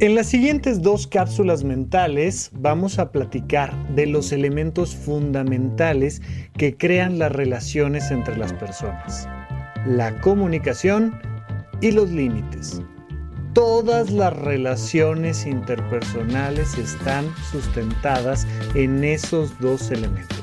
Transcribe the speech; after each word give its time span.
En 0.00 0.14
las 0.14 0.28
siguientes 0.28 0.80
dos 0.80 1.08
cápsulas 1.08 1.64
mentales 1.64 2.52
vamos 2.54 3.00
a 3.00 3.10
platicar 3.10 3.74
de 3.96 4.06
los 4.06 4.30
elementos 4.30 4.94
fundamentales 4.94 6.22
que 6.56 6.76
crean 6.76 7.18
las 7.18 7.32
relaciones 7.32 8.12
entre 8.12 8.36
las 8.36 8.52
personas. 8.52 9.28
La 9.86 10.16
comunicación 10.20 11.20
y 11.80 11.90
los 11.90 12.12
límites. 12.12 12.80
Todas 13.54 14.12
las 14.12 14.36
relaciones 14.36 15.44
interpersonales 15.46 16.78
están 16.78 17.26
sustentadas 17.50 18.46
en 18.76 19.02
esos 19.02 19.58
dos 19.58 19.90
elementos 19.90 20.37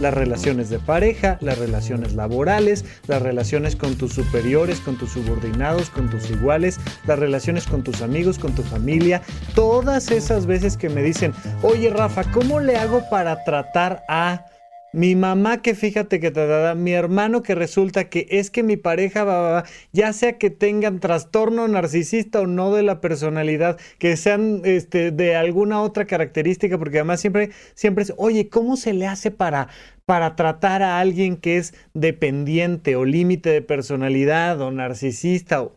las 0.00 0.14
relaciones 0.14 0.70
de 0.70 0.78
pareja, 0.78 1.38
las 1.40 1.58
relaciones 1.58 2.14
laborales, 2.14 2.84
las 3.06 3.22
relaciones 3.22 3.76
con 3.76 3.96
tus 3.96 4.12
superiores, 4.12 4.80
con 4.80 4.96
tus 4.96 5.10
subordinados, 5.10 5.90
con 5.90 6.10
tus 6.10 6.30
iguales, 6.30 6.78
las 7.06 7.18
relaciones 7.18 7.66
con 7.66 7.82
tus 7.82 8.02
amigos, 8.02 8.38
con 8.38 8.54
tu 8.54 8.62
familia, 8.62 9.22
todas 9.54 10.10
esas 10.10 10.46
veces 10.46 10.76
que 10.76 10.88
me 10.88 11.02
dicen, 11.02 11.32
oye 11.62 11.90
Rafa, 11.90 12.24
¿cómo 12.32 12.60
le 12.60 12.76
hago 12.76 13.02
para 13.10 13.44
tratar 13.44 14.04
a 14.08 14.46
mi 14.94 15.16
mamá 15.16 15.60
que 15.60 15.74
fíjate 15.74 16.20
que 16.20 16.30
te 16.30 16.46
da, 16.46 16.76
mi 16.76 16.92
hermano 16.92 17.42
que 17.42 17.56
resulta 17.56 18.08
que 18.08 18.28
es 18.30 18.50
que 18.50 18.62
mi 18.62 18.76
pareja 18.76 19.24
va, 19.24 19.64
ya 19.92 20.12
sea 20.12 20.38
que 20.38 20.50
tengan 20.50 21.00
trastorno 21.00 21.66
narcisista 21.66 22.40
o 22.40 22.46
no 22.46 22.72
de 22.72 22.84
la 22.84 23.00
personalidad, 23.00 23.76
que 23.98 24.16
sean 24.16 24.62
este, 24.64 25.10
de 25.10 25.34
alguna 25.34 25.82
otra 25.82 26.04
característica, 26.04 26.78
porque 26.78 26.98
además 26.98 27.20
siempre, 27.20 27.50
siempre 27.74 28.04
es, 28.04 28.14
oye, 28.18 28.48
¿cómo 28.48 28.76
se 28.76 28.94
le 28.94 29.08
hace 29.08 29.32
para, 29.32 29.66
para 30.06 30.36
tratar 30.36 30.84
a 30.84 31.00
alguien 31.00 31.38
que 31.38 31.56
es 31.56 31.74
dependiente 31.92 32.94
o 32.94 33.04
límite 33.04 33.50
de 33.50 33.62
personalidad 33.62 34.60
o 34.60 34.70
narcisista? 34.70 35.68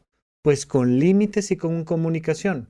Pues 0.43 0.67
con 0.67 0.99
límites 0.99 1.49
y 1.49 1.57
con 1.57 1.85
comunicación. 1.85 2.69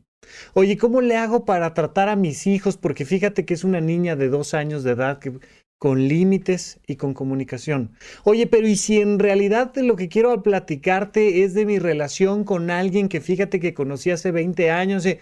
Oye, 0.53 0.77
¿cómo 0.77 1.01
le 1.01 1.17
hago 1.17 1.43
para 1.43 1.73
tratar 1.73 2.07
a 2.07 2.15
mis 2.15 2.47
hijos? 2.47 2.77
Porque 2.77 3.03
fíjate 3.03 3.43
que 3.45 3.53
es 3.53 3.65
una 3.65 3.81
niña 3.81 4.15
de 4.15 4.29
dos 4.29 4.53
años 4.53 4.83
de 4.83 4.91
edad 4.91 5.19
que 5.19 5.33
con 5.79 6.07
límites 6.07 6.79
y 6.87 6.95
con 6.95 7.13
comunicación. 7.13 7.91
Oye, 8.23 8.47
pero 8.47 8.67
¿y 8.67 8.75
si 8.75 8.99
en 8.99 9.19
realidad 9.19 9.75
lo 9.75 9.95
que 9.95 10.09
quiero 10.09 10.41
platicarte 10.41 11.43
es 11.43 11.53
de 11.53 11.65
mi 11.65 11.79
relación 11.79 12.43
con 12.43 12.71
alguien 12.71 13.09
que 13.09 13.21
fíjate 13.21 13.59
que 13.59 13.73
conocí 13.73 14.11
hace 14.11 14.31
20 14.31 14.71
años? 14.71 15.05
Eh, 15.05 15.19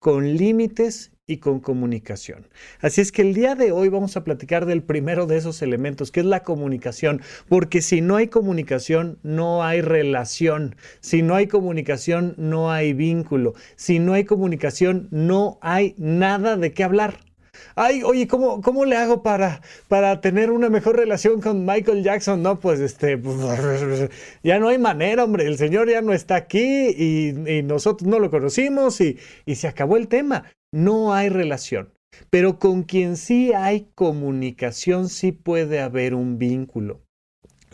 con 0.00 0.36
límites 0.36 1.12
y 1.26 1.38
con 1.38 1.60
comunicación. 1.60 2.48
Así 2.80 3.00
es 3.00 3.12
que 3.12 3.22
el 3.22 3.34
día 3.34 3.54
de 3.54 3.72
hoy 3.72 3.88
vamos 3.88 4.16
a 4.16 4.24
platicar 4.24 4.64
del 4.64 4.82
primero 4.82 5.26
de 5.26 5.36
esos 5.36 5.60
elementos, 5.60 6.10
que 6.10 6.20
es 6.20 6.26
la 6.26 6.42
comunicación, 6.42 7.20
porque 7.48 7.82
si 7.82 8.00
no 8.00 8.16
hay 8.16 8.28
comunicación, 8.28 9.18
no 9.22 9.64
hay 9.64 9.82
relación. 9.82 10.76
Si 11.00 11.22
no 11.22 11.34
hay 11.34 11.48
comunicación, 11.48 12.34
no 12.38 12.70
hay 12.70 12.92
vínculo. 12.92 13.54
Si 13.76 13.98
no 13.98 14.14
hay 14.14 14.24
comunicación, 14.24 15.08
no 15.10 15.58
hay 15.60 15.94
nada 15.98 16.56
de 16.56 16.72
qué 16.72 16.84
hablar. 16.84 17.27
Ay, 17.74 18.02
oye, 18.02 18.26
¿cómo, 18.26 18.60
cómo 18.60 18.84
le 18.84 18.96
hago 18.96 19.22
para, 19.22 19.62
para 19.88 20.20
tener 20.20 20.50
una 20.50 20.68
mejor 20.68 20.96
relación 20.96 21.40
con 21.40 21.64
Michael 21.64 22.02
Jackson? 22.02 22.42
No, 22.42 22.58
pues 22.60 22.80
este, 22.80 23.20
ya 24.42 24.58
no 24.58 24.68
hay 24.68 24.78
manera, 24.78 25.24
hombre, 25.24 25.46
el 25.46 25.58
señor 25.58 25.88
ya 25.88 26.00
no 26.00 26.12
está 26.12 26.36
aquí 26.36 26.88
y, 26.88 27.62
nosotros 27.62 28.08
no 28.08 28.18
lo 28.18 28.30
conocimos 28.30 29.00
y, 29.00 29.18
y 29.46 29.56
se 29.56 29.68
acabó 29.68 29.96
el 29.96 30.08
tema. 30.08 30.44
No 30.72 31.14
hay 31.14 31.28
relación. 31.28 31.92
Pero 32.30 32.58
con 32.58 32.82
quien 32.82 33.16
sí 33.16 33.52
hay 33.52 33.88
comunicación, 33.94 35.08
sí 35.08 35.32
puede 35.32 35.80
haber 35.80 36.14
un 36.14 36.38
vínculo. 36.38 37.02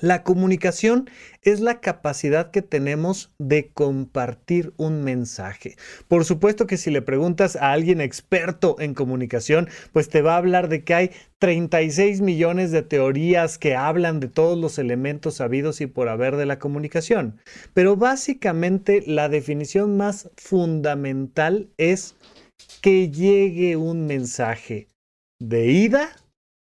La 0.00 0.22
comunicación 0.22 1.08
es 1.42 1.60
la 1.60 1.80
capacidad 1.80 2.50
que 2.50 2.62
tenemos 2.62 3.32
de 3.38 3.70
compartir 3.72 4.72
un 4.76 5.04
mensaje. 5.04 5.76
Por 6.08 6.24
supuesto 6.24 6.66
que 6.66 6.76
si 6.76 6.90
le 6.90 7.02
preguntas 7.02 7.56
a 7.56 7.72
alguien 7.72 8.00
experto 8.00 8.76
en 8.80 8.94
comunicación, 8.94 9.68
pues 9.92 10.08
te 10.08 10.22
va 10.22 10.34
a 10.34 10.38
hablar 10.38 10.68
de 10.68 10.84
que 10.84 10.94
hay 10.94 11.10
36 11.38 12.20
millones 12.20 12.70
de 12.70 12.82
teorías 12.82 13.58
que 13.58 13.76
hablan 13.76 14.20
de 14.20 14.28
todos 14.28 14.58
los 14.58 14.78
elementos 14.78 15.36
sabidos 15.36 15.80
y 15.80 15.86
por 15.86 16.08
haber 16.08 16.36
de 16.36 16.46
la 16.46 16.58
comunicación. 16.58 17.40
Pero 17.72 17.96
básicamente 17.96 19.02
la 19.06 19.28
definición 19.28 19.96
más 19.96 20.30
fundamental 20.36 21.70
es 21.76 22.16
que 22.80 23.10
llegue 23.10 23.76
un 23.76 24.06
mensaje 24.06 24.88
de 25.40 25.66
ida 25.70 26.16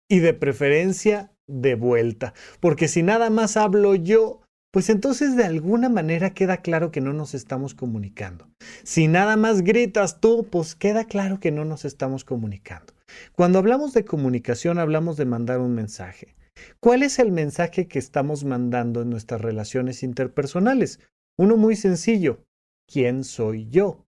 y 0.10 0.20
de 0.20 0.34
preferencia 0.34 1.32
de 1.48 1.76
vuelta. 1.76 2.34
Porque 2.60 2.88
si 2.88 3.04
nada 3.04 3.30
más 3.30 3.58
hablo 3.58 3.96
yo, 3.96 4.42
pues 4.72 4.90
entonces 4.90 5.38
de 5.38 5.46
alguna 5.46 5.88
manera 5.88 6.34
queda 6.34 6.58
claro 6.58 6.92
que 6.92 7.02
no 7.02 7.14
nos 7.14 7.34
estamos 7.34 7.74
comunicando. 7.74 8.50
Si 8.84 9.08
nada 9.08 9.38
más 9.38 9.62
gritas 9.62 10.20
tú, 10.20 10.48
pues 10.52 10.76
queda 10.76 11.06
claro 11.06 11.40
que 11.40 11.52
no 11.52 11.64
nos 11.64 11.86
estamos 11.86 12.26
comunicando. 12.26 12.94
Cuando 13.34 13.60
hablamos 13.60 13.94
de 13.94 14.04
comunicación, 14.06 14.78
hablamos 14.78 15.16
de 15.18 15.26
mandar 15.26 15.60
un 15.60 15.76
mensaje. 15.76 16.36
¿Cuál 16.80 17.04
es 17.04 17.20
el 17.20 17.32
mensaje 17.32 17.88
que 17.88 18.00
estamos 18.00 18.44
mandando 18.44 19.02
en 19.02 19.10
nuestras 19.10 19.42
relaciones 19.42 20.04
interpersonales? 20.04 21.00
Uno 21.38 21.58
muy 21.58 21.76
sencillo. 21.76 22.44
¿Quién 22.88 23.24
soy 23.24 23.68
yo? 23.70 24.05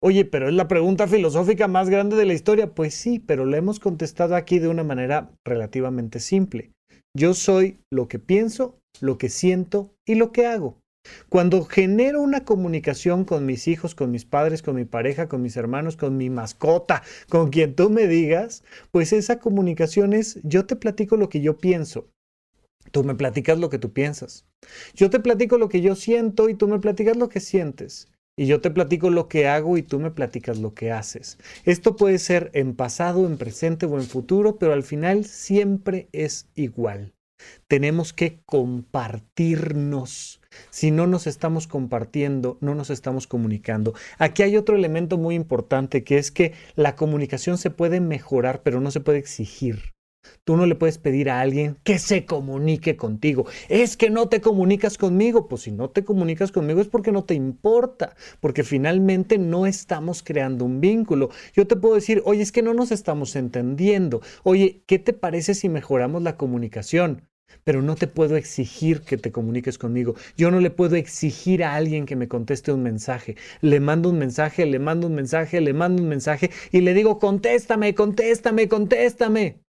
Oye, 0.00 0.24
pero 0.24 0.48
es 0.48 0.54
la 0.54 0.68
pregunta 0.68 1.08
filosófica 1.08 1.66
más 1.66 1.90
grande 1.90 2.14
de 2.14 2.24
la 2.24 2.34
historia. 2.34 2.72
Pues 2.72 2.94
sí, 2.94 3.18
pero 3.18 3.44
la 3.44 3.56
hemos 3.56 3.80
contestado 3.80 4.36
aquí 4.36 4.60
de 4.60 4.68
una 4.68 4.84
manera 4.84 5.32
relativamente 5.44 6.20
simple. 6.20 6.70
Yo 7.16 7.34
soy 7.34 7.78
lo 7.92 8.06
que 8.06 8.20
pienso, 8.20 8.78
lo 9.00 9.18
que 9.18 9.28
siento 9.28 9.92
y 10.06 10.14
lo 10.14 10.30
que 10.30 10.46
hago. 10.46 10.78
Cuando 11.28 11.64
genero 11.64 12.20
una 12.20 12.44
comunicación 12.44 13.24
con 13.24 13.44
mis 13.44 13.66
hijos, 13.66 13.94
con 13.94 14.12
mis 14.12 14.24
padres, 14.24 14.62
con 14.62 14.76
mi 14.76 14.84
pareja, 14.84 15.26
con 15.26 15.42
mis 15.42 15.56
hermanos, 15.56 15.96
con 15.96 16.16
mi 16.16 16.30
mascota, 16.30 17.02
con 17.28 17.50
quien 17.50 17.74
tú 17.74 17.90
me 17.90 18.06
digas, 18.06 18.62
pues 18.92 19.12
esa 19.12 19.40
comunicación 19.40 20.12
es 20.12 20.38
yo 20.44 20.66
te 20.66 20.76
platico 20.76 21.16
lo 21.16 21.28
que 21.28 21.40
yo 21.40 21.58
pienso. 21.58 22.08
Tú 22.92 23.02
me 23.04 23.16
platicas 23.16 23.58
lo 23.58 23.68
que 23.68 23.78
tú 23.78 23.92
piensas. 23.92 24.46
Yo 24.94 25.10
te 25.10 25.18
platico 25.18 25.58
lo 25.58 25.68
que 25.68 25.80
yo 25.80 25.96
siento 25.96 26.48
y 26.48 26.54
tú 26.54 26.68
me 26.68 26.78
platicas 26.78 27.16
lo 27.16 27.28
que 27.28 27.40
sientes 27.40 28.08
y 28.38 28.46
yo 28.46 28.60
te 28.60 28.70
platico 28.70 29.10
lo 29.10 29.28
que 29.28 29.48
hago 29.48 29.76
y 29.76 29.82
tú 29.82 29.98
me 29.98 30.12
platicas 30.12 30.58
lo 30.58 30.72
que 30.72 30.92
haces. 30.92 31.38
Esto 31.64 31.96
puede 31.96 32.18
ser 32.18 32.50
en 32.54 32.74
pasado, 32.74 33.26
en 33.26 33.36
presente 33.36 33.84
o 33.84 33.98
en 33.98 34.04
futuro, 34.04 34.56
pero 34.58 34.72
al 34.72 34.84
final 34.84 35.24
siempre 35.24 36.08
es 36.12 36.48
igual. 36.54 37.12
Tenemos 37.66 38.12
que 38.12 38.40
compartirnos. 38.46 40.40
Si 40.70 40.90
no 40.90 41.06
nos 41.06 41.26
estamos 41.26 41.66
compartiendo, 41.66 42.58
no 42.60 42.74
nos 42.74 42.90
estamos 42.90 43.26
comunicando. 43.26 43.92
Aquí 44.18 44.44
hay 44.44 44.56
otro 44.56 44.76
elemento 44.76 45.18
muy 45.18 45.34
importante 45.34 46.04
que 46.04 46.18
es 46.18 46.30
que 46.30 46.52
la 46.76 46.94
comunicación 46.96 47.58
se 47.58 47.70
puede 47.70 48.00
mejorar, 48.00 48.62
pero 48.62 48.80
no 48.80 48.90
se 48.90 49.00
puede 49.00 49.18
exigir. 49.18 49.97
Tú 50.48 50.56
no 50.56 50.64
le 50.64 50.76
puedes 50.76 50.96
pedir 50.96 51.28
a 51.28 51.40
alguien 51.40 51.76
que 51.84 51.98
se 51.98 52.24
comunique 52.24 52.96
contigo. 52.96 53.44
Es 53.68 53.98
que 53.98 54.08
no 54.08 54.30
te 54.30 54.40
comunicas 54.40 54.96
conmigo. 54.96 55.46
Pues 55.46 55.60
si 55.60 55.72
no 55.72 55.90
te 55.90 56.04
comunicas 56.04 56.52
conmigo 56.52 56.80
es 56.80 56.88
porque 56.88 57.12
no 57.12 57.24
te 57.24 57.34
importa, 57.34 58.16
porque 58.40 58.64
finalmente 58.64 59.36
no 59.36 59.66
estamos 59.66 60.22
creando 60.22 60.64
un 60.64 60.80
vínculo. 60.80 61.28
Yo 61.52 61.66
te 61.66 61.76
puedo 61.76 61.96
decir, 61.96 62.22
oye, 62.24 62.40
es 62.40 62.50
que 62.50 62.62
no 62.62 62.72
nos 62.72 62.92
estamos 62.92 63.36
entendiendo. 63.36 64.22
Oye, 64.42 64.82
¿qué 64.86 64.98
te 64.98 65.12
parece 65.12 65.52
si 65.52 65.68
mejoramos 65.68 66.22
la 66.22 66.38
comunicación? 66.38 67.28
Pero 67.64 67.82
no 67.82 67.94
te 67.94 68.06
puedo 68.06 68.36
exigir 68.36 69.02
que 69.02 69.18
te 69.18 69.32
comuniques 69.32 69.76
conmigo. 69.76 70.14
Yo 70.36 70.50
no 70.50 70.60
le 70.60 70.70
puedo 70.70 70.96
exigir 70.96 71.62
a 71.62 71.74
alguien 71.74 72.06
que 72.06 72.16
me 72.16 72.26
conteste 72.28 72.72
un 72.72 72.82
mensaje. 72.82 73.36
Le 73.60 73.80
mando 73.80 74.08
un 74.08 74.18
mensaje, 74.18 74.64
le 74.64 74.78
mando 74.78 75.08
un 75.08 75.14
mensaje, 75.14 75.60
le 75.60 75.74
mando 75.74 76.02
un 76.02 76.08
mensaje 76.08 76.50
y 76.72 76.80
le 76.80 76.94
digo, 76.94 77.18
contéstame, 77.18 77.94
contéstame, 77.94 78.66
contéstame. 78.68 79.67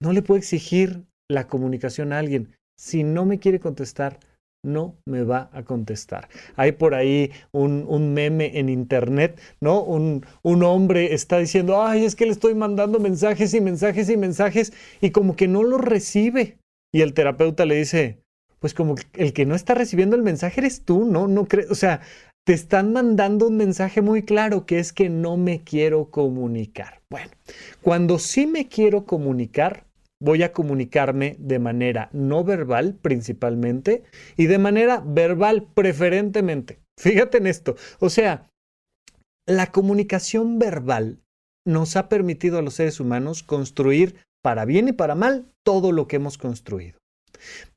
No 0.00 0.12
le 0.12 0.22
puedo 0.22 0.38
exigir 0.38 1.04
la 1.30 1.46
comunicación 1.46 2.12
a 2.12 2.18
alguien. 2.18 2.54
Si 2.78 3.02
no 3.04 3.24
me 3.24 3.38
quiere 3.38 3.60
contestar, 3.60 4.18
no 4.64 4.96
me 5.06 5.22
va 5.22 5.48
a 5.52 5.62
contestar. 5.62 6.28
Hay 6.56 6.72
por 6.72 6.94
ahí 6.94 7.30
un, 7.52 8.12
meme 8.12 8.58
en 8.58 8.68
internet, 8.68 9.40
¿no? 9.60 9.82
Un, 9.82 10.26
un, 10.42 10.62
hombre 10.62 11.14
está 11.14 11.38
diciendo, 11.38 11.82
ay, 11.82 12.04
es 12.04 12.16
que 12.16 12.26
le 12.26 12.32
estoy 12.32 12.54
mandando 12.54 12.98
mensajes 12.98 13.54
y 13.54 13.60
mensajes 13.60 14.10
y 14.10 14.16
mensajes 14.16 14.72
y 15.00 15.10
como 15.10 15.36
que 15.36 15.48
no 15.48 15.62
los 15.62 15.80
recibe. 15.80 16.58
Y 16.92 17.00
el 17.00 17.14
terapeuta 17.14 17.64
le 17.64 17.76
dice, 17.76 18.18
pues 18.58 18.74
como 18.74 18.96
el 19.14 19.32
que 19.32 19.46
no 19.46 19.54
está 19.54 19.74
recibiendo 19.74 20.16
el 20.16 20.22
mensaje 20.22 20.60
eres 20.60 20.82
tú, 20.82 21.04
¿no? 21.04 21.28
No 21.28 21.46
crees, 21.46 21.70
o 21.70 21.74
sea, 21.74 22.00
te 22.44 22.52
están 22.52 22.92
mandando 22.92 23.48
un 23.48 23.56
mensaje 23.56 24.02
muy 24.02 24.22
claro 24.22 24.66
que 24.66 24.78
es 24.78 24.92
que 24.92 25.08
no 25.08 25.36
me 25.36 25.62
quiero 25.62 26.10
comunicar. 26.10 27.02
Bueno, 27.10 27.30
cuando 27.82 28.18
sí 28.18 28.46
me 28.46 28.68
quiero 28.68 29.04
comunicar, 29.04 29.85
voy 30.20 30.42
a 30.42 30.52
comunicarme 30.52 31.36
de 31.38 31.58
manera 31.58 32.08
no 32.12 32.44
verbal 32.44 32.94
principalmente 33.00 34.04
y 34.36 34.46
de 34.46 34.58
manera 34.58 35.02
verbal 35.04 35.68
preferentemente. 35.74 36.80
Fíjate 36.98 37.38
en 37.38 37.46
esto. 37.46 37.76
O 37.98 38.08
sea, 38.08 38.50
la 39.46 39.70
comunicación 39.72 40.58
verbal 40.58 41.20
nos 41.66 41.96
ha 41.96 42.08
permitido 42.08 42.58
a 42.58 42.62
los 42.62 42.74
seres 42.74 43.00
humanos 43.00 43.42
construir 43.42 44.16
para 44.42 44.64
bien 44.64 44.88
y 44.88 44.92
para 44.92 45.14
mal 45.14 45.46
todo 45.64 45.92
lo 45.92 46.06
que 46.06 46.16
hemos 46.16 46.38
construido. 46.38 46.98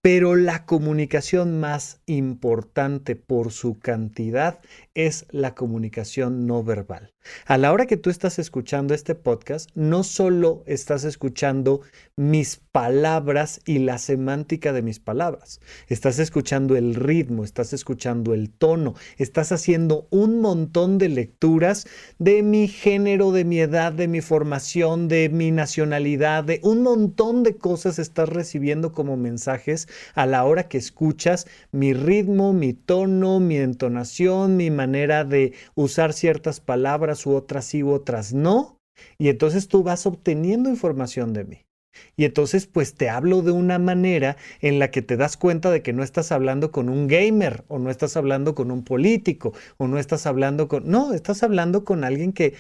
Pero 0.01 0.38
la 0.38 0.66
comunicación 0.66 1.60
más 1.60 2.00
importante 2.06 3.18
por 3.18 3.51
su 3.51 3.80
cantidad 3.80 4.62
es 4.94 5.25
la 5.30 5.56
comunicación 5.56 6.48
no 6.48 6.63
verbal. 6.63 7.12
A 7.46 7.57
la 7.57 7.74
hora 7.74 7.86
que 7.86 7.98
tú 7.98 8.10
estás 8.10 8.40
escuchando 8.40 8.94
este 8.94 9.13
podcast, 9.13 9.69
no 9.75 10.04
solo 10.04 10.63
estás 10.66 11.04
escuchando 11.04 11.81
mis 12.16 12.62
palabras 12.72 13.60
y 13.66 13.80
la 13.80 13.98
semántica 13.98 14.72
de 14.72 14.81
mis 14.81 15.00
palabras, 15.00 15.60
estás 15.88 16.18
escuchando 16.19 16.78
el 16.78 16.95
ritmo, 16.95 17.44
estás 17.44 17.74
escuchando 17.74 18.34
el 18.34 18.50
tono, 18.52 18.95
estás 19.18 19.52
haciendo 19.52 20.07
un 20.12 20.40
montón 20.40 20.98
de 20.98 21.10
lecturas 21.10 21.88
de 22.19 22.42
mi 22.42 22.69
género, 22.69 23.31
de 23.31 23.44
mi 23.44 23.60
edad, 23.60 23.92
de 23.92 24.07
mi 24.07 24.22
formación, 24.22 25.10
de 25.10 25.28
mi 25.28 25.52
nacionalidad, 25.52 26.45
de 26.45 26.62
un 26.63 26.84
montón 26.84 27.44
de 27.44 27.57
cosas 27.57 28.00
estás 28.00 28.30
recibiendo 28.30 28.94
como 28.94 29.18
mensajes 29.18 29.89
a 30.16 30.26
la 30.26 30.44
hora 30.46 30.68
que 30.68 30.78
escuchas 30.78 31.48
mi 31.72 31.94
ritmo, 31.94 32.54
mi 32.54 32.74
tono, 32.74 33.40
mi 33.40 33.58
entonación, 33.58 34.58
mi 34.58 34.72
manera 34.72 35.24
de 35.24 35.54
usar 35.76 36.14
ciertas 36.14 36.60
palabras 36.60 37.26
u 37.26 37.34
otras 37.36 37.66
sí 37.66 37.84
u 37.84 37.92
otras 37.92 38.34
no. 38.34 38.78
Y 39.18 39.30
entonces 39.30 39.68
tú 39.68 39.84
vas 39.84 40.06
obteniendo 40.06 40.70
información 40.70 41.34
de 41.34 41.44
mí. 41.46 41.69
Y 42.16 42.25
entonces 42.25 42.68
pues 42.68 42.96
te 42.96 43.10
hablo 43.10 43.42
de 43.42 43.51
una 43.51 43.80
manera 43.80 44.38
en 44.62 44.80
la 44.80 44.92
que 44.92 45.01
te 45.01 45.18
das 45.18 45.38
cuenta 45.38 45.72
de 45.72 45.81
que 45.81 45.94
no 45.94 46.04
estás 46.04 46.31
hablando 46.31 46.72
con 46.72 46.90
un 46.90 47.07
gamer 47.07 47.63
o 47.68 47.80
no 47.80 47.90
estás 47.90 48.18
hablando 48.18 48.56
con 48.56 48.72
un 48.72 48.84
político 48.84 49.54
o 49.78 49.88
no 49.88 49.98
estás 49.98 50.25
hablando 50.25 50.68
con... 50.68 50.90
No, 50.90 51.13
estás 51.13 51.44
hablando 51.44 51.84
con 51.86 52.04
alguien 52.04 52.34
que 52.34 52.56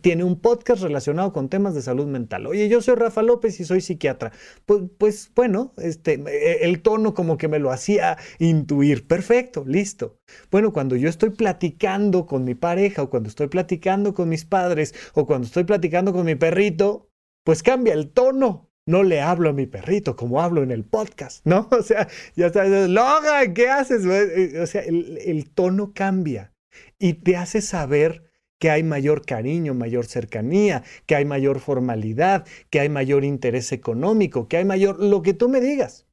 tiene 0.00 0.24
un 0.24 0.38
podcast 0.40 0.82
relacionado 0.82 1.32
con 1.32 1.48
temas 1.48 1.74
de 1.74 1.82
salud 1.82 2.06
mental. 2.06 2.46
Oye, 2.46 2.68
yo 2.68 2.80
soy 2.82 2.96
Rafa 2.96 3.22
López 3.22 3.58
y 3.60 3.64
soy 3.64 3.80
psiquiatra. 3.80 4.32
Pues, 4.66 4.82
pues 4.98 5.30
bueno, 5.34 5.72
este, 5.78 6.22
e, 6.26 6.64
el 6.64 6.80
tono 6.82 7.14
como 7.14 7.38
que 7.38 7.48
me 7.48 7.58
lo 7.58 7.70
hacía 7.70 8.18
intuir. 8.38 9.06
Perfecto, 9.06 9.64
listo. 9.66 10.18
Bueno, 10.50 10.72
cuando 10.72 10.96
yo 10.96 11.08
estoy 11.08 11.30
platicando 11.30 12.26
con 12.26 12.44
mi 12.44 12.54
pareja 12.54 13.02
o 13.02 13.10
cuando 13.10 13.28
estoy 13.28 13.48
platicando 13.48 14.14
con 14.14 14.28
mis 14.28 14.44
padres 14.44 14.94
o 15.14 15.26
cuando 15.26 15.46
estoy 15.46 15.64
platicando 15.64 16.12
con 16.12 16.26
mi 16.26 16.34
perrito, 16.34 17.10
pues 17.44 17.62
cambia 17.62 17.94
el 17.94 18.10
tono 18.10 18.67
no 18.88 19.02
le 19.02 19.20
hablo 19.20 19.50
a 19.50 19.52
mi 19.52 19.66
perrito 19.66 20.16
como 20.16 20.40
hablo 20.40 20.62
en 20.62 20.70
el 20.70 20.82
podcast, 20.82 21.44
¿no? 21.44 21.68
O 21.78 21.82
sea, 21.82 22.08
ya 22.36 22.50
sabes, 22.50 22.88
Logan, 22.88 23.52
¿qué 23.52 23.68
haces? 23.68 24.06
O 24.06 24.66
sea, 24.66 24.80
el 24.82 25.50
tono 25.50 25.92
cambia 25.92 26.54
y 26.98 27.12
te 27.14 27.36
hace 27.36 27.60
saber 27.60 28.24
que 28.58 28.70
hay 28.70 28.82
mayor 28.82 29.26
cariño, 29.26 29.74
mayor 29.74 30.06
cercanía, 30.06 30.84
que 31.04 31.16
hay 31.16 31.26
mayor 31.26 31.60
formalidad, 31.60 32.46
que 32.70 32.80
hay 32.80 32.88
mayor 32.88 33.24
interés 33.24 33.72
económico, 33.72 34.48
que 34.48 34.56
hay 34.56 34.64
mayor, 34.64 34.98
lo 34.98 35.20
que 35.20 35.34
tú 35.34 35.50
me 35.50 35.60
digas. 35.60 36.06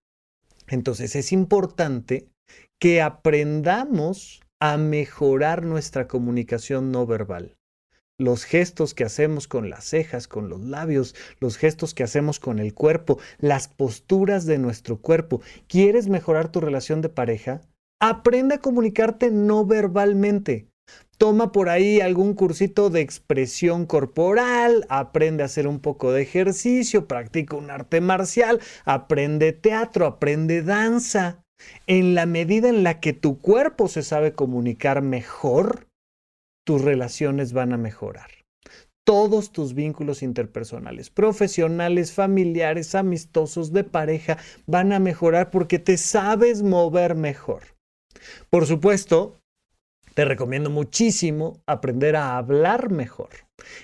Entonces 0.67 1.15
es 1.15 1.31
importante 1.31 2.27
que 2.77 3.01
aprendamos 3.01 4.41
a 4.59 4.77
mejorar 4.77 5.63
nuestra 5.63 6.07
comunicación 6.09 6.91
no 6.91 7.05
verbal 7.05 7.55
los 8.17 8.45
gestos 8.45 8.93
que 8.93 9.03
hacemos 9.03 9.47
con 9.47 9.69
las 9.69 9.85
cejas, 9.85 10.27
con 10.27 10.49
los 10.49 10.61
labios, 10.61 11.15
los 11.39 11.57
gestos 11.57 11.93
que 11.93 12.03
hacemos 12.03 12.39
con 12.39 12.59
el 12.59 12.73
cuerpo, 12.73 13.19
las 13.39 13.67
posturas 13.67 14.45
de 14.45 14.57
nuestro 14.57 14.97
cuerpo. 15.01 15.41
¿Quieres 15.67 16.07
mejorar 16.07 16.49
tu 16.49 16.61
relación 16.61 17.01
de 17.01 17.09
pareja? 17.09 17.61
Aprende 18.01 18.55
a 18.55 18.59
comunicarte 18.59 19.31
no 19.31 19.65
verbalmente. 19.65 20.67
Toma 21.17 21.51
por 21.51 21.69
ahí 21.69 22.01
algún 22.01 22.33
cursito 22.33 22.89
de 22.89 23.01
expresión 23.01 23.85
corporal, 23.85 24.85
aprende 24.89 25.43
a 25.43 25.45
hacer 25.47 25.65
un 25.67 25.79
poco 25.79 26.11
de 26.11 26.21
ejercicio, 26.21 27.07
practica 27.07 27.55
un 27.55 27.71
arte 27.71 28.01
marcial, 28.01 28.59
aprende 28.83 29.53
teatro, 29.53 30.05
aprende 30.05 30.61
danza. 30.61 31.41
En 31.87 32.15
la 32.15 32.25
medida 32.25 32.67
en 32.67 32.83
la 32.83 32.99
que 32.99 33.13
tu 33.13 33.39
cuerpo 33.39 33.87
se 33.87 34.03
sabe 34.03 34.33
comunicar 34.33 35.01
mejor, 35.01 35.87
tus 36.65 36.81
relaciones 36.81 37.53
van 37.53 37.71
a 37.71 37.77
mejorar. 37.77 38.29
Todos 39.05 39.51
tus 39.51 39.75
vínculos 39.75 40.23
interpersonales, 40.23 41.11
profesionales, 41.11 42.11
familiares, 42.11 42.95
amistosos, 42.95 43.71
de 43.71 43.83
pareja, 43.83 44.37
van 44.65 44.91
a 44.91 44.99
mejorar 44.99 45.51
porque 45.51 45.77
te 45.77 45.95
sabes 45.97 46.63
mover 46.63 47.15
mejor. 47.15 47.61
Por 48.49 48.65
supuesto, 48.65 49.39
te 50.15 50.25
recomiendo 50.25 50.69
muchísimo 50.69 51.61
aprender 51.67 52.15
a 52.15 52.37
hablar 52.37 52.89
mejor. 52.89 53.29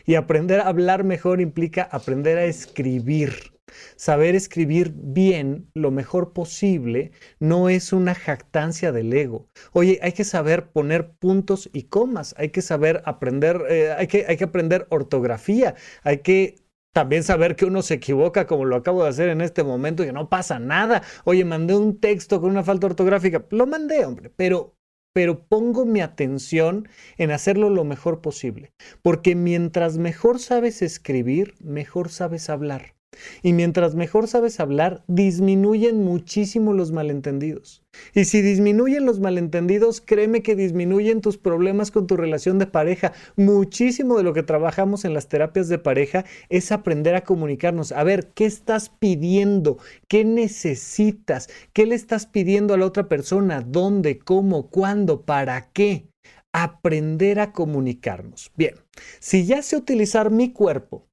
Y 0.05 0.15
aprender 0.15 0.61
a 0.61 0.67
hablar 0.67 1.03
mejor 1.03 1.39
implica 1.39 1.83
aprender 1.83 2.37
a 2.37 2.45
escribir. 2.45 3.53
Saber 3.95 4.35
escribir 4.35 4.93
bien 4.95 5.69
lo 5.73 5.91
mejor 5.91 6.33
posible 6.33 7.11
no 7.39 7.69
es 7.69 7.93
una 7.93 8.15
jactancia 8.15 8.91
del 8.91 9.13
ego. 9.13 9.47
Oye, 9.73 9.99
hay 10.01 10.13
que 10.13 10.23
saber 10.23 10.71
poner 10.71 11.11
puntos 11.11 11.69
y 11.73 11.83
comas, 11.83 12.35
hay 12.37 12.49
que 12.49 12.61
saber 12.61 13.01
aprender, 13.05 13.63
eh, 13.69 13.91
hay, 13.91 14.07
que, 14.07 14.25
hay 14.27 14.37
que 14.37 14.45
aprender 14.45 14.87
ortografía, 14.89 15.75
hay 16.03 16.19
que 16.19 16.55
también 16.93 17.23
saber 17.23 17.55
que 17.55 17.65
uno 17.65 17.81
se 17.81 17.95
equivoca 17.95 18.47
como 18.47 18.65
lo 18.65 18.75
acabo 18.75 19.03
de 19.03 19.09
hacer 19.09 19.29
en 19.29 19.41
este 19.41 19.63
momento 19.63 20.03
y 20.03 20.07
que 20.07 20.13
no 20.13 20.29
pasa 20.29 20.59
nada. 20.59 21.03
Oye, 21.23 21.45
mandé 21.45 21.75
un 21.75 21.99
texto 21.99 22.41
con 22.41 22.51
una 22.51 22.63
falta 22.63 22.87
ortográfica. 22.87 23.45
Lo 23.49 23.65
mandé, 23.65 24.05
hombre, 24.05 24.31
pero 24.35 24.75
pero 25.13 25.45
pongo 25.47 25.85
mi 25.85 26.01
atención 26.01 26.87
en 27.17 27.31
hacerlo 27.31 27.69
lo 27.69 27.83
mejor 27.83 28.21
posible, 28.21 28.71
porque 29.01 29.35
mientras 29.35 29.97
mejor 29.97 30.39
sabes 30.39 30.81
escribir, 30.81 31.55
mejor 31.59 32.09
sabes 32.09 32.49
hablar. 32.49 32.95
Y 33.43 33.53
mientras 33.53 33.95
mejor 33.95 34.27
sabes 34.27 34.59
hablar, 34.59 35.03
disminuyen 35.07 36.03
muchísimo 36.03 36.73
los 36.73 36.91
malentendidos. 36.91 37.83
Y 38.13 38.25
si 38.25 38.41
disminuyen 38.41 39.05
los 39.05 39.19
malentendidos, 39.19 39.99
créeme 39.99 40.41
que 40.41 40.55
disminuyen 40.55 41.19
tus 41.19 41.37
problemas 41.37 41.91
con 41.91 42.07
tu 42.07 42.15
relación 42.15 42.57
de 42.57 42.67
pareja. 42.67 43.11
Muchísimo 43.35 44.17
de 44.17 44.23
lo 44.23 44.33
que 44.33 44.43
trabajamos 44.43 45.03
en 45.03 45.13
las 45.13 45.27
terapias 45.27 45.67
de 45.67 45.77
pareja 45.77 46.23
es 46.49 46.71
aprender 46.71 47.15
a 47.15 47.23
comunicarnos. 47.23 47.91
A 47.91 48.03
ver, 48.03 48.27
¿qué 48.33 48.45
estás 48.45 48.89
pidiendo? 48.89 49.77
¿Qué 50.07 50.23
necesitas? 50.23 51.49
¿Qué 51.73 51.85
le 51.85 51.95
estás 51.95 52.27
pidiendo 52.27 52.73
a 52.73 52.77
la 52.77 52.85
otra 52.85 53.09
persona? 53.09 53.61
¿Dónde? 53.61 54.19
¿Cómo? 54.19 54.69
¿Cuándo? 54.69 55.23
¿Para 55.23 55.69
qué? 55.73 56.07
Aprender 56.53 57.39
a 57.39 57.51
comunicarnos. 57.51 58.51
Bien, 58.55 58.75
si 59.19 59.45
ya 59.45 59.61
sé 59.61 59.77
utilizar 59.77 60.31
mi 60.31 60.51
cuerpo 60.51 61.10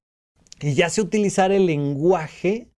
y 0.61 0.73
ya 0.73 0.89
sé 0.89 1.01
utilizar 1.01 1.51
el 1.51 1.65
lenguaje, 1.65 2.69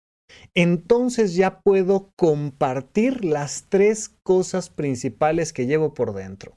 entonces 0.54 1.34
ya 1.34 1.60
puedo 1.60 2.12
compartir 2.16 3.24
las 3.24 3.66
tres 3.68 4.16
cosas 4.22 4.70
principales 4.70 5.52
que 5.52 5.66
llevo 5.66 5.94
por 5.94 6.14
dentro. 6.14 6.56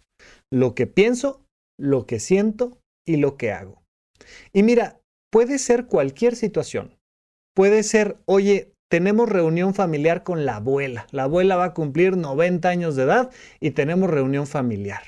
Lo 0.51 0.75
que 0.75 0.87
pienso, 0.87 1.43
lo 1.79 2.05
que 2.05 2.19
siento 2.19 2.77
y 3.07 3.17
lo 3.17 3.37
que 3.37 3.51
hago. 3.51 3.81
Y 4.53 4.63
mira, 4.63 5.01
puede 5.31 5.57
ser 5.57 5.87
cualquier 5.87 6.35
situación. 6.35 6.95
Puede 7.55 7.83
ser, 7.83 8.17
oye, 8.25 8.71
tenemos 8.89 9.29
reunión 9.29 9.73
familiar 9.73 10.23
con 10.23 10.45
la 10.45 10.57
abuela. 10.57 11.07
La 11.11 11.23
abuela 11.23 11.55
va 11.55 11.65
a 11.65 11.73
cumplir 11.73 12.15
90 12.15 12.69
años 12.69 12.95
de 12.95 13.03
edad 13.03 13.31
y 13.59 13.71
tenemos 13.71 14.09
reunión 14.09 14.47
familiar. 14.47 15.01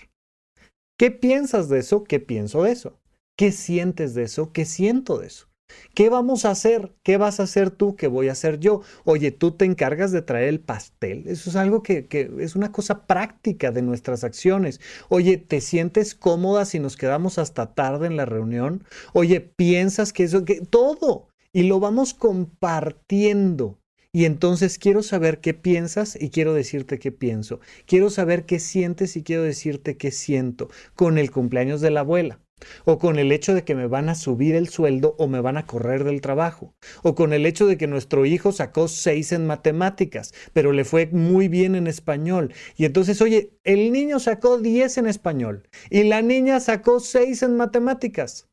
¿Qué 0.98 1.12
piensas 1.12 1.70
de 1.70 1.80
eso? 1.80 2.04
¿Qué 2.04 2.20
pienso 2.20 2.64
de 2.64 2.72
eso? 2.72 3.00
¿Qué 3.38 3.52
sientes 3.52 4.16
de 4.16 4.24
eso? 4.24 4.52
¿Qué 4.54 4.66
siento 4.66 5.20
de 5.20 5.28
eso? 5.28 5.48
¿Qué 5.96 6.10
vamos 6.10 6.44
a 6.44 6.52
hacer? 6.52 6.94
¿Qué 7.04 7.16
vas 7.16 7.40
a 7.40 7.44
hacer 7.44 7.72
tú? 7.72 7.96
¿Qué 7.96 8.08
voy 8.08 8.28
a 8.28 8.34
hacer 8.34 8.60
yo? 8.60 8.82
Oye, 9.06 9.32
tú 9.32 9.52
te 9.52 9.64
encargas 9.64 10.12
de 10.12 10.22
traer 10.22 10.50
el 10.50 10.60
pastel. 10.60 11.24
Eso 11.26 11.50
es 11.50 11.56
algo 11.56 11.84
que, 11.84 12.08
es 12.40 12.56
una 12.58 12.74
cosa 12.74 13.08
práctica 13.08 13.72
de 13.72 13.82
nuestras 13.82 14.26
acciones. 14.26 14.82
Oye, 15.08 15.38
¿te 15.38 15.62
sientes 15.62 16.14
cómoda 16.14 16.66
si 16.66 16.80
nos 16.80 16.98
quedamos 16.98 17.38
hasta 17.38 17.74
tarde 17.74 18.08
en 18.08 18.18
la 18.18 18.26
reunión? 18.26 18.84
Oye, 19.14 19.40
¿piensas 19.40 20.12
que 20.12 20.24
eso, 20.24 20.44
que 20.44 20.60
todo? 20.60 21.30
Y 21.54 21.64
lo 21.64 21.80
vamos 21.80 22.14
compartiendo. 22.14 23.80
Y 24.12 24.26
entonces 24.26 24.78
quiero 24.78 25.02
saber 25.02 25.40
qué 25.40 25.54
piensas 25.54 26.18
y 26.20 26.30
quiero 26.30 26.54
decirte 26.54 27.00
qué 27.00 27.14
pienso. 27.14 27.62
Quiero 27.86 28.10
saber 28.10 28.46
qué 28.46 28.60
sientes 28.60 29.16
y 29.16 29.24
quiero 29.24 29.44
decirte 29.44 29.96
qué 29.96 30.12
siento 30.12 30.70
con 30.96 31.18
el 31.18 31.32
cumpleaños 31.32 31.80
de 31.80 31.92
la 31.92 32.02
abuela 32.02 32.45
o 32.86 33.00
con 33.00 33.20
el 33.20 33.32
hecho 33.32 33.54
de 33.54 33.64
que 33.64 33.76
me 33.76 33.88
van 33.88 34.10
a 34.10 34.16
subir 34.16 34.56
el 34.56 34.70
sueldo 34.70 35.16
o 35.18 35.28
me 35.28 35.42
van 35.42 35.58
a 35.58 35.66
correr 35.66 36.04
del 36.04 36.22
trabajo, 36.22 36.74
o 37.04 37.16
con 37.16 37.34
el 37.34 37.46
hecho 37.46 37.68
de 37.68 37.78
que 37.78 37.88
nuestro 37.88 38.26
hijo 38.26 38.52
sacó 38.52 38.88
seis 38.88 39.32
en 39.32 39.46
matemáticas, 39.46 40.34
pero 40.54 40.72
le 40.72 40.86
fue 40.86 41.08
muy 41.08 41.48
bien 41.48 41.76
en 41.76 41.88
español. 41.88 42.54
Y 42.76 42.86
entonces, 42.86 43.22
oye, 43.22 43.52
el 43.64 43.92
niño 43.92 44.20
sacó 44.20 44.58
diez 44.58 44.98
en 44.98 45.08
español 45.08 45.68
y 45.90 46.04
la 46.04 46.22
niña 46.22 46.60
sacó 46.60 47.00
seis 47.00 47.44
en 47.44 47.58
matemáticas. 47.58 48.48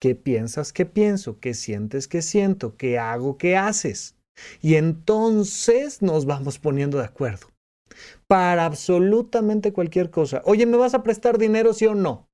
¿Qué 0.00 0.14
piensas 0.14 0.72
que 0.72 0.86
pienso? 0.86 1.38
¿Qué 1.40 1.54
sientes 1.54 2.08
que 2.08 2.20
siento? 2.20 2.76
¿Qué 2.76 2.98
hago 2.98 3.38
¿Qué 3.38 3.56
haces? 3.56 4.16
Y 4.60 4.74
entonces 4.74 6.02
nos 6.02 6.26
vamos 6.26 6.58
poniendo 6.58 6.98
de 6.98 7.04
acuerdo 7.04 7.48
para 8.26 8.64
absolutamente 8.64 9.72
cualquier 9.72 10.10
cosa. 10.10 10.42
Oye, 10.44 10.66
¿me 10.66 10.76
vas 10.76 10.94
a 10.94 11.02
prestar 11.02 11.38
dinero 11.38 11.72
sí 11.72 11.86
o 11.86 11.94
no? 11.94 12.28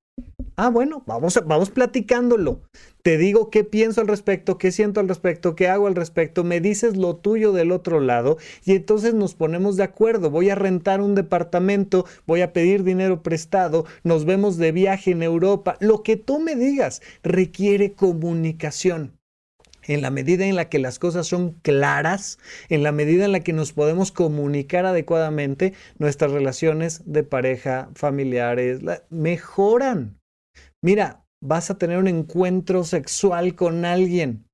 Ah, 0.63 0.69
bueno, 0.69 1.03
vamos, 1.07 1.41
vamos 1.47 1.71
platicándolo. 1.71 2.61
Te 3.03 3.17
digo 3.17 3.49
qué 3.49 3.65
pienso 3.65 4.03
al 4.03 4.09
respecto, 4.09 4.59
qué 4.59 4.73
siento 4.73 5.01
al 5.01 5.09
respecto, 5.09 5.57
qué 5.57 5.69
hago 5.69 5.87
al 5.87 5.95
respecto, 5.95 6.45
me 6.45 6.61
dices 6.61 6.99
lo 6.99 7.17
tuyo 7.17 7.53
del 7.53 7.73
otro 7.73 7.99
lado 7.99 8.37
y 8.67 8.73
entonces 8.73 9.15
nos 9.15 9.35
ponemos 9.35 9.79
de 9.79 9.85
acuerdo. 9.85 10.29
Voy 10.29 10.51
a 10.51 10.55
rentar 10.57 11.01
un 11.01 11.15
departamento, 11.15 12.05
voy 12.27 12.43
a 12.43 12.53
pedir 12.53 12.85
dinero 12.85 13.23
prestado, 13.23 13.87
nos 14.05 14.27
vemos 14.27 14.59
de 14.59 14.73
viaje 14.73 15.13
en 15.13 15.23
Europa. 15.23 15.79
Lo 15.81 16.03
que 16.03 16.17
tú 16.17 16.41
me 16.41 16.57
digas 16.57 17.01
requiere 17.23 17.95
comunicación 17.95 19.19
en 19.85 20.03
la 20.03 20.11
medida 20.11 20.45
en 20.45 20.57
la 20.57 20.69
que 20.69 20.79
las 20.79 20.99
cosas 20.99 21.27
son 21.27 21.53
claras, 21.63 22.39
en 22.69 22.83
la 22.83 22.93
medida 22.93 23.25
en 23.25 23.33
la 23.33 23.41
que 23.41 23.55
nos 23.55 23.73
podemos 23.73 24.13
comunicar 24.13 24.85
adecuadamente, 24.85 25.73
nuestras 25.97 26.33
relaciones 26.33 27.01
de 27.07 27.23
pareja, 27.23 27.89
familiares, 27.95 28.81
mejoran. 29.09 30.20
Mira, 30.83 31.27
vas 31.43 31.71
a 31.71 31.79
tener 31.79 31.99
un 31.99 32.09
encuentro 32.09 32.85
sexual 32.85 33.55
con 33.55 33.85
alguien. 33.85 34.47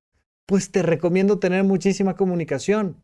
Pues 0.47 0.71
te 0.71 0.83
recomiendo 0.83 1.38
tener 1.38 1.64
muchísima 1.64 2.16
comunicación. 2.16 3.02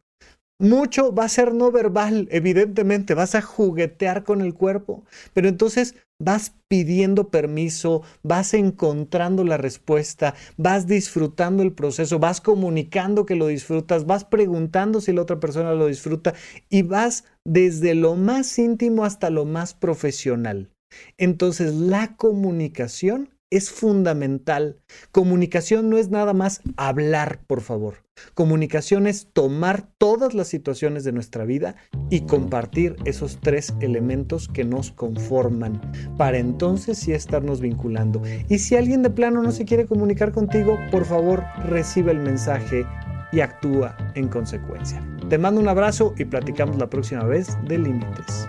Mucho 0.60 1.14
va 1.14 1.24
a 1.24 1.28
ser 1.28 1.54
no 1.54 1.72
verbal, 1.72 2.28
evidentemente, 2.30 3.14
vas 3.14 3.34
a 3.34 3.42
juguetear 3.42 4.24
con 4.24 4.40
el 4.40 4.54
cuerpo, 4.54 5.04
pero 5.34 5.48
entonces 5.48 5.96
vas 6.20 6.54
pidiendo 6.68 7.30
permiso, 7.30 8.02
vas 8.22 8.54
encontrando 8.54 9.44
la 9.44 9.56
respuesta, 9.56 10.34
vas 10.56 10.86
disfrutando 10.86 11.64
el 11.64 11.72
proceso, 11.74 12.20
vas 12.20 12.40
comunicando 12.40 13.26
que 13.26 13.36
lo 13.36 13.48
disfrutas, 13.48 14.06
vas 14.06 14.24
preguntando 14.24 15.00
si 15.00 15.12
la 15.12 15.22
otra 15.22 15.40
persona 15.40 15.74
lo 15.74 15.88
disfruta 15.88 16.34
y 16.70 16.82
vas 16.82 17.24
desde 17.44 17.96
lo 17.96 18.16
más 18.16 18.58
íntimo 18.58 19.04
hasta 19.04 19.30
lo 19.30 19.44
más 19.44 19.74
profesional. 19.74 20.71
Entonces 21.16 21.74
la 21.74 22.16
comunicación 22.16 23.30
es 23.52 23.70
fundamental. 23.70 24.78
Comunicación 25.10 25.90
no 25.90 25.98
es 25.98 26.08
nada 26.08 26.32
más 26.32 26.62
hablar, 26.78 27.40
por 27.46 27.60
favor. 27.60 27.96
Comunicación 28.32 29.06
es 29.06 29.28
tomar 29.32 29.90
todas 29.98 30.32
las 30.32 30.48
situaciones 30.48 31.04
de 31.04 31.12
nuestra 31.12 31.44
vida 31.44 31.76
y 32.08 32.22
compartir 32.22 32.96
esos 33.04 33.38
tres 33.40 33.74
elementos 33.80 34.48
que 34.48 34.64
nos 34.64 34.90
conforman, 34.90 35.80
para 36.16 36.38
entonces 36.38 36.98
sí 36.98 37.12
estarnos 37.12 37.60
vinculando. 37.60 38.22
Y 38.48 38.58
si 38.58 38.76
alguien 38.76 39.02
de 39.02 39.10
plano 39.10 39.42
no 39.42 39.52
se 39.52 39.66
quiere 39.66 39.86
comunicar 39.86 40.32
contigo, 40.32 40.78
por 40.90 41.04
favor 41.04 41.44
recibe 41.66 42.12
el 42.12 42.20
mensaje 42.20 42.86
y 43.32 43.40
actúa 43.40 43.96
en 44.14 44.28
consecuencia. 44.28 45.02
Te 45.28 45.36
mando 45.36 45.60
un 45.60 45.68
abrazo 45.68 46.14
y 46.16 46.24
platicamos 46.24 46.78
la 46.78 46.88
próxima 46.88 47.24
vez 47.24 47.56
de 47.64 47.78
límites. 47.78 48.48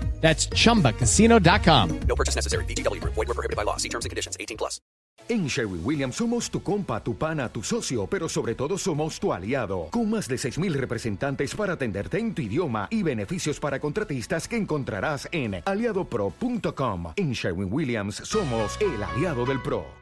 That's 0.21 0.47
chumbacasino.com. 0.49 1.99
No 2.07 2.15
purchase 2.15 2.35
necessary. 2.37 2.63
BGW. 2.65 3.03
Void 3.03 3.27
were 3.27 3.33
prohibited 3.33 3.57
by 3.57 3.63
law. 3.63 3.77
See 3.77 3.89
terms 3.89 4.05
and 4.05 4.11
conditions 4.11 4.37
18 4.39 4.55
plus. 4.55 4.79
En 5.29 5.47
Sherwin 5.47 5.81
Williams 5.83 6.15
somos 6.15 6.49
tu 6.49 6.61
compa, 6.61 7.01
tu 7.01 7.17
pana, 7.17 7.47
tu 7.47 7.63
socio, 7.63 8.05
pero 8.07 8.27
sobre 8.27 8.53
todo 8.55 8.77
somos 8.77 9.19
tu 9.19 9.31
aliado. 9.31 9.87
Con 9.91 10.09
más 10.09 10.27
de 10.27 10.35
6.000 10.35 10.73
representantes 10.73 11.55
para 11.55 11.73
atenderte 11.73 12.19
en 12.19 12.33
tu 12.33 12.41
idioma 12.41 12.87
y 12.89 13.01
beneficios 13.03 13.59
para 13.59 13.79
contratistas 13.79 14.47
que 14.47 14.57
encontrarás 14.57 15.29
en 15.31 15.61
aliadopro.com. 15.63 17.13
En 17.15 17.31
Sherwin 17.31 17.71
Williams 17.71 18.15
somos 18.15 18.77
el 18.81 19.01
aliado 19.01 19.45
del 19.45 19.61
pro. 19.61 20.00